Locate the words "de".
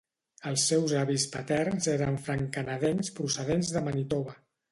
3.77-3.87